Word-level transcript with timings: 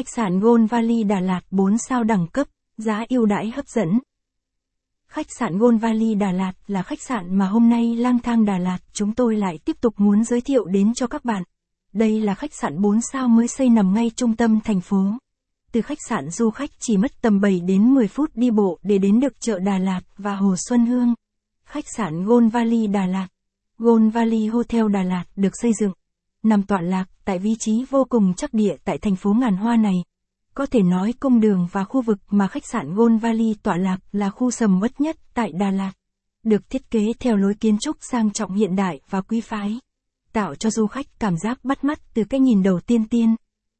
Khách 0.00 0.08
sạn 0.08 0.40
Gold 0.40 0.70
Valley 0.70 1.04
Đà 1.04 1.20
Lạt 1.20 1.40
4 1.50 1.78
sao 1.78 2.04
đẳng 2.04 2.26
cấp, 2.26 2.46
giá 2.76 3.04
ưu 3.08 3.26
đãi 3.26 3.50
hấp 3.50 3.68
dẫn. 3.68 3.98
Khách 5.08 5.26
sạn 5.38 5.58
Gold 5.58 5.80
Valley 5.80 6.14
Đà 6.14 6.32
Lạt 6.32 6.52
là 6.66 6.82
khách 6.82 7.02
sạn 7.02 7.38
mà 7.38 7.46
hôm 7.46 7.68
nay 7.68 7.96
lang 7.96 8.18
thang 8.18 8.44
Đà 8.44 8.58
Lạt 8.58 8.78
chúng 8.92 9.14
tôi 9.14 9.36
lại 9.36 9.58
tiếp 9.64 9.76
tục 9.80 9.94
muốn 9.96 10.24
giới 10.24 10.40
thiệu 10.40 10.64
đến 10.64 10.94
cho 10.94 11.06
các 11.06 11.24
bạn. 11.24 11.42
Đây 11.92 12.20
là 12.20 12.34
khách 12.34 12.54
sạn 12.54 12.80
4 12.80 13.00
sao 13.12 13.28
mới 13.28 13.48
xây 13.48 13.68
nằm 13.68 13.94
ngay 13.94 14.10
trung 14.16 14.36
tâm 14.36 14.60
thành 14.60 14.80
phố. 14.80 15.04
Từ 15.72 15.82
khách 15.82 15.98
sạn 16.08 16.30
du 16.30 16.50
khách 16.50 16.70
chỉ 16.78 16.96
mất 16.96 17.10
tầm 17.22 17.40
7 17.40 17.60
đến 17.60 17.94
10 17.94 18.08
phút 18.08 18.30
đi 18.34 18.50
bộ 18.50 18.78
để 18.82 18.98
đến 18.98 19.20
được 19.20 19.40
chợ 19.40 19.58
Đà 19.58 19.78
Lạt 19.78 20.00
và 20.18 20.36
Hồ 20.36 20.54
Xuân 20.68 20.86
Hương. 20.86 21.14
Khách 21.64 21.84
sạn 21.96 22.24
Gold 22.24 22.52
Valley 22.52 22.86
Đà 22.86 23.06
Lạt 23.06 23.28
Gold 23.78 24.12
Valley 24.12 24.46
Hotel 24.46 24.84
Đà 24.92 25.02
Lạt 25.02 25.24
được 25.36 25.52
xây 25.62 25.72
dựng, 25.80 25.92
nằm 26.42 26.62
tọa 26.62 26.80
lạc 26.80 27.04
tại 27.24 27.38
vị 27.38 27.54
trí 27.58 27.84
vô 27.90 28.04
cùng 28.04 28.34
chắc 28.34 28.54
địa 28.54 28.76
tại 28.84 28.98
thành 28.98 29.16
phố 29.16 29.32
ngàn 29.32 29.56
hoa 29.56 29.76
này. 29.76 30.04
Có 30.54 30.66
thể 30.66 30.82
nói 30.82 31.14
cung 31.20 31.40
đường 31.40 31.68
và 31.72 31.84
khu 31.84 32.02
vực 32.02 32.18
mà 32.30 32.48
khách 32.48 32.66
sạn 32.66 32.94
Gold 32.94 33.22
Valley 33.22 33.54
tọa 33.62 33.76
lạc 33.76 33.98
là 34.12 34.30
khu 34.30 34.50
sầm 34.50 34.80
uất 34.82 35.00
nhất 35.00 35.16
tại 35.34 35.52
Đà 35.52 35.70
Lạt. 35.70 35.92
Được 36.42 36.70
thiết 36.70 36.90
kế 36.90 37.06
theo 37.20 37.36
lối 37.36 37.54
kiến 37.54 37.78
trúc 37.80 37.96
sang 38.00 38.30
trọng 38.30 38.54
hiện 38.54 38.76
đại 38.76 39.00
và 39.10 39.20
quý 39.20 39.40
phái, 39.40 39.78
tạo 40.32 40.54
cho 40.54 40.70
du 40.70 40.86
khách 40.86 41.06
cảm 41.18 41.36
giác 41.36 41.64
bắt 41.64 41.84
mắt 41.84 42.00
từ 42.14 42.24
cái 42.24 42.40
nhìn 42.40 42.62
đầu 42.62 42.80
tiên 42.80 43.08
tiên. 43.08 43.36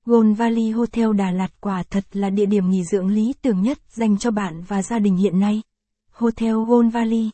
Gold 0.06 0.38
Valley 0.38 0.70
Hotel 0.70 1.16
Đà 1.16 1.30
Lạt 1.30 1.60
quả 1.60 1.82
thật 1.90 2.04
là 2.12 2.30
địa 2.30 2.46
điểm 2.46 2.70
nghỉ 2.70 2.84
dưỡng 2.84 3.06
lý 3.06 3.32
tưởng 3.42 3.62
nhất 3.62 3.78
dành 3.88 4.18
cho 4.18 4.30
bạn 4.30 4.62
và 4.68 4.82
gia 4.82 4.98
đình 4.98 5.16
hiện 5.16 5.40
nay. 5.40 5.62
Hotel 6.10 6.54
Gold 6.66 6.92
Valley. 6.92 7.30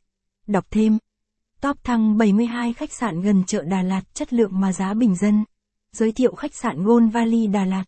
Đọc 0.46 0.64
thêm. 0.70 0.98
Top 1.66 1.84
thăng 1.84 2.16
72 2.18 2.72
khách 2.72 2.92
sạn 2.92 3.20
gần 3.20 3.44
chợ 3.46 3.62
Đà 3.62 3.82
Lạt 3.82 4.14
chất 4.14 4.32
lượng 4.32 4.60
mà 4.60 4.72
giá 4.72 4.94
bình 4.94 5.16
dân. 5.16 5.44
Giới 5.92 6.12
thiệu 6.12 6.34
khách 6.34 6.54
sạn 6.54 6.84
Gold 6.84 7.12
Valley 7.12 7.46
Đà 7.46 7.64
Lạt. 7.64 7.84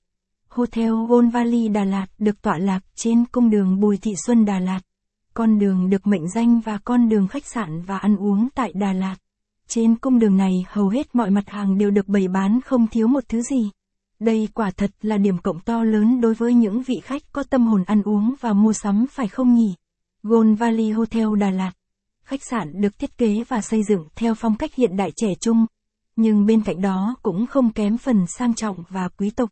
Hotel 0.48 0.92
Gold 1.09 1.32
Valley 1.32 1.68
Đà 1.68 1.84
Lạt 1.84 2.06
được 2.18 2.42
tọa 2.42 2.59
lạc 2.59 2.80
trên 2.95 3.24
cung 3.24 3.51
đường 3.51 3.80
Bùi 3.80 3.96
Thị 3.96 4.14
Xuân 4.27 4.45
Đà 4.45 4.59
Lạt. 4.59 4.80
Con 5.34 5.59
đường 5.59 5.90
được 5.90 6.06
mệnh 6.06 6.29
danh 6.29 6.60
và 6.60 6.79
con 6.84 7.09
đường 7.09 7.29
khách 7.29 7.46
sạn 7.46 7.82
và 7.82 7.99
ăn 7.99 8.16
uống 8.16 8.49
tại 8.54 8.73
Đà 8.74 8.93
Lạt. 8.93 9.16
Trên 9.68 9.96
cung 9.96 10.18
đường 10.18 10.37
này, 10.37 10.52
hầu 10.68 10.88
hết 10.88 11.15
mọi 11.15 11.30
mặt 11.30 11.49
hàng 11.51 11.79
đều 11.79 11.90
được 11.90 12.09
bày 12.09 12.29
bán 12.29 12.60
không 12.60 12.87
thiếu 12.87 13.06
một 13.06 13.24
thứ 13.29 13.43
gì. 13.43 13.71
Đây 14.21 14.49
quả 14.54 14.71
thật 14.71 14.90
là 15.02 15.18
điểm 15.18 15.38
cộng 15.38 15.60
to 15.60 15.84
lớn 15.84 16.21
đối 16.21 16.34
với 16.34 16.54
những 16.54 16.82
vị 16.82 17.01
khách 17.04 17.23
có 17.32 17.43
tâm 17.43 17.66
hồn 17.66 17.84
ăn 17.87 18.02
uống 18.02 18.34
và 18.40 18.52
mua 18.52 18.73
sắm, 18.73 19.06
phải 19.10 19.29
không 19.29 19.54
nhỉ? 19.54 19.74
Gold 20.23 20.59
Valley 20.59 20.90
Hotel 20.90 21.26
Đà 21.38 21.51
Lạt 21.51 21.73
Khách 22.29 22.43
sạn 22.51 22.80
được 22.80 22.98
thiết 22.98 23.18
kế 23.18 23.45
và 23.48 23.60
xây 23.60 23.82
dựng 23.82 24.09
theo 24.15 24.34
phong 24.34 24.57
cách 24.57 24.74
hiện 24.74 24.96
đại 24.96 25.12
trẻ 25.16 25.29
trung, 25.40 25.66
nhưng 26.16 26.46
bên 26.46 26.62
cạnh 26.62 26.80
đó 26.80 27.16
cũng 27.23 27.46
không 27.46 27.73
kém 27.73 27.98
phần 27.98 28.26
sang 28.26 28.54
trọng 28.54 28.76
và 28.88 29.09
quý 29.09 29.30
tộc. 29.30 29.51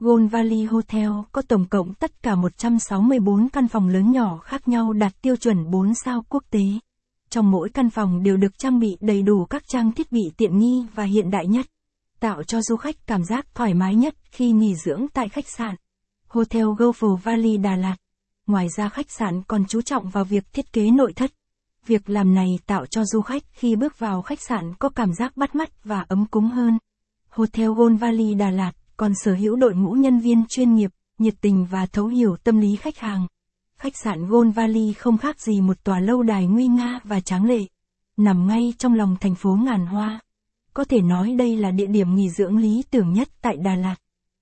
Gold 0.00 0.30
Valley 0.30 0.64
Hotel 0.64 1.10
có 1.32 1.42
tổng 1.48 1.68
cộng 1.68 1.94
tất 1.94 2.22
cả 2.22 2.34
164 2.34 3.48
căn 3.48 3.68
phòng 3.68 3.88
lớn 3.88 4.12
nhỏ 4.12 4.38
khác 4.38 4.68
nhau 4.68 4.92
đạt 4.92 5.12
tiêu 5.22 5.36
chuẩn 5.36 5.70
4 5.70 5.94
sao 5.94 6.24
quốc 6.28 6.44
tế. 6.50 6.64
Trong 7.30 7.50
mỗi 7.50 7.68
căn 7.74 7.90
phòng 7.90 8.22
đều 8.22 8.36
được 8.36 8.58
trang 8.58 8.78
bị 8.78 8.96
đầy 9.00 9.22
đủ 9.22 9.44
các 9.44 9.62
trang 9.68 9.92
thiết 9.92 10.12
bị 10.12 10.22
tiện 10.36 10.58
nghi 10.58 10.86
và 10.94 11.04
hiện 11.04 11.30
đại 11.30 11.46
nhất, 11.46 11.66
tạo 12.20 12.42
cho 12.42 12.62
du 12.62 12.76
khách 12.76 13.06
cảm 13.06 13.24
giác 13.24 13.54
thoải 13.54 13.74
mái 13.74 13.94
nhất 13.94 14.14
khi 14.30 14.52
nghỉ 14.52 14.74
dưỡng 14.74 15.06
tại 15.12 15.28
khách 15.28 15.48
sạn. 15.48 15.74
Hotel 16.28 16.64
Gulf 16.64 17.16
Valley 17.16 17.56
Đà 17.56 17.76
Lạt. 17.76 17.96
Ngoài 18.46 18.68
ra 18.76 18.88
khách 18.88 19.10
sạn 19.10 19.42
còn 19.42 19.64
chú 19.68 19.82
trọng 19.82 20.10
vào 20.10 20.24
việc 20.24 20.52
thiết 20.52 20.72
kế 20.72 20.90
nội 20.90 21.12
thất, 21.12 21.30
Việc 21.86 22.10
làm 22.10 22.34
này 22.34 22.58
tạo 22.66 22.86
cho 22.86 23.04
du 23.04 23.20
khách 23.20 23.42
khi 23.52 23.76
bước 23.76 23.98
vào 23.98 24.22
khách 24.22 24.40
sạn 24.48 24.74
có 24.78 24.88
cảm 24.88 25.14
giác 25.14 25.36
bắt 25.36 25.54
mắt 25.54 25.84
và 25.84 26.04
ấm 26.08 26.26
cúng 26.30 26.48
hơn. 26.48 26.78
Hotel 27.28 27.68
Gold 27.68 28.00
Valley 28.00 28.34
Đà 28.34 28.50
Lạt 28.50 28.72
còn 28.96 29.12
sở 29.24 29.34
hữu 29.34 29.56
đội 29.56 29.74
ngũ 29.74 29.92
nhân 29.92 30.18
viên 30.18 30.44
chuyên 30.48 30.74
nghiệp, 30.74 30.90
nhiệt 31.18 31.34
tình 31.40 31.66
và 31.70 31.86
thấu 31.86 32.06
hiểu 32.06 32.36
tâm 32.44 32.60
lý 32.60 32.76
khách 32.76 32.98
hàng. 32.98 33.26
Khách 33.78 33.96
sạn 33.96 34.26
Gold 34.26 34.54
Valley 34.54 34.92
không 34.92 35.18
khác 35.18 35.40
gì 35.40 35.60
một 35.60 35.84
tòa 35.84 36.00
lâu 36.00 36.22
đài 36.22 36.46
nguy 36.46 36.66
nga 36.66 37.00
và 37.04 37.20
tráng 37.20 37.44
lệ, 37.44 37.60
nằm 38.16 38.46
ngay 38.46 38.74
trong 38.78 38.94
lòng 38.94 39.16
thành 39.20 39.34
phố 39.34 39.54
ngàn 39.54 39.86
hoa. 39.86 40.20
Có 40.74 40.84
thể 40.84 41.00
nói 41.00 41.34
đây 41.38 41.56
là 41.56 41.70
địa 41.70 41.86
điểm 41.86 42.14
nghỉ 42.14 42.30
dưỡng 42.30 42.56
lý 42.56 42.82
tưởng 42.90 43.12
nhất 43.12 43.28
tại 43.40 43.56
Đà 43.56 43.74
Lạt, 43.74 43.96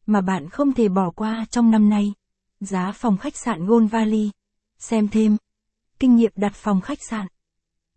mà 0.07 0.21
bạn 0.21 0.49
không 0.49 0.73
thể 0.73 0.89
bỏ 0.89 1.11
qua 1.11 1.47
trong 1.51 1.71
năm 1.71 1.89
nay. 1.89 2.13
Giá 2.61 2.93
phòng 2.95 3.17
khách 3.17 3.37
sạn 3.37 3.67
Gold 3.67 3.91
Valley. 3.91 4.31
Xem 4.79 5.09
thêm. 5.09 5.37
Kinh 5.99 6.17
nghiệm 6.17 6.33
đặt 6.37 6.53
phòng 6.55 6.81
khách 6.81 7.03
sạn. 7.03 7.27